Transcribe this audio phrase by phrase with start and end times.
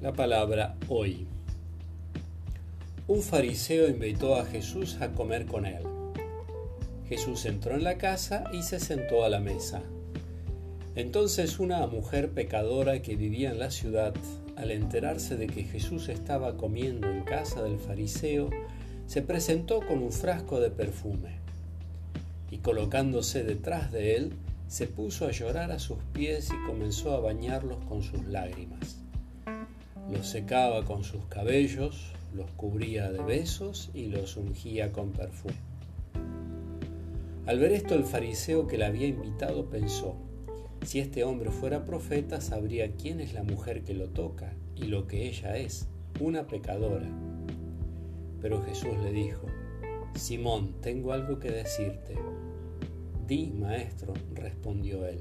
[0.00, 1.26] La palabra hoy.
[3.08, 5.82] Un fariseo invitó a Jesús a comer con él.
[7.08, 9.82] Jesús entró en la casa y se sentó a la mesa.
[10.94, 14.14] Entonces una mujer pecadora que vivía en la ciudad,
[14.54, 18.50] al enterarse de que Jesús estaba comiendo en casa del fariseo,
[19.08, 21.40] se presentó con un frasco de perfume
[22.52, 24.32] y colocándose detrás de él,
[24.68, 28.98] se puso a llorar a sus pies y comenzó a bañarlos con sus lágrimas.
[30.10, 35.54] Los secaba con sus cabellos, los cubría de besos y los ungía con perfume.
[37.46, 40.16] Al ver esto el fariseo que la había invitado pensó,
[40.84, 45.06] si este hombre fuera profeta sabría quién es la mujer que lo toca y lo
[45.06, 45.88] que ella es,
[46.20, 47.08] una pecadora.
[48.40, 49.46] Pero Jesús le dijo,
[50.14, 52.16] Simón, tengo algo que decirte.
[53.26, 55.20] Di, maestro, respondió él.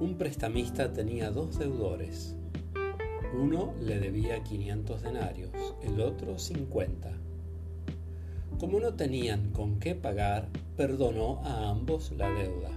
[0.00, 2.36] Un prestamista tenía dos deudores.
[3.36, 5.50] Uno le debía 500 denarios,
[5.82, 7.10] el otro 50.
[8.60, 12.70] Como no tenían con qué pagar, perdonó a ambos la deuda.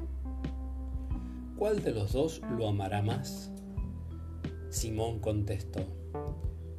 [1.58, 3.52] ¿Cuál de los dos lo amará más?
[4.70, 5.82] Simón contestó,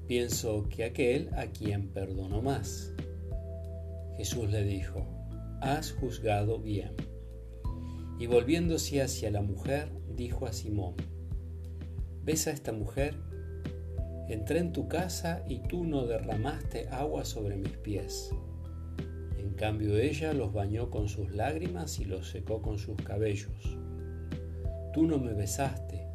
[0.09, 2.93] pienso que aquel a quien perdonó más.
[4.17, 5.07] Jesús le dijo,
[5.61, 6.95] has juzgado bien.
[8.19, 10.95] Y volviéndose hacia la mujer, dijo a Simón,
[12.25, 13.28] ¿ves a esta mujer?
[14.29, 18.31] Entré en tu casa y tú no derramaste agua sobre mis pies.
[19.39, 23.77] En cambio ella los bañó con sus lágrimas y los secó con sus cabellos.
[24.93, 26.07] Tú no me besaste.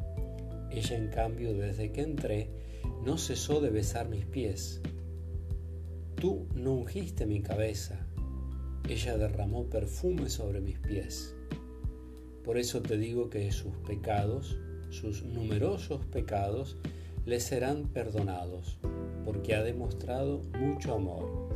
[0.70, 2.50] Ella en cambio desde que entré
[3.04, 4.80] no cesó de besar mis pies.
[6.16, 8.04] Tú no ungiste mi cabeza
[8.88, 11.34] ella derramó perfume sobre mis pies.
[12.44, 14.58] Por eso te digo que sus pecados,
[14.90, 16.76] sus numerosos pecados,
[17.26, 18.78] le serán perdonados,
[19.24, 21.48] porque ha demostrado mucho amor.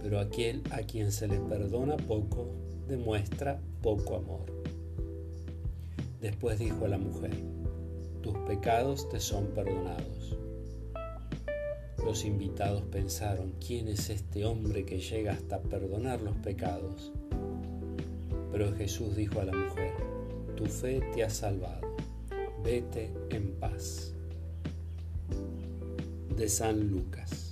[0.00, 2.46] Pero aquel a quien se le perdona poco,
[2.86, 4.46] demuestra poco amor.
[6.20, 7.36] Después dijo a la mujer,
[8.22, 10.36] tus pecados te son perdonados.
[12.04, 17.12] Los invitados pensaron, ¿quién es este hombre que llega hasta perdonar los pecados?
[18.52, 19.92] Pero Jesús dijo a la mujer,
[20.56, 21.96] tu fe te ha salvado,
[22.62, 24.14] vete en paz.
[26.38, 27.47] De San Lucas.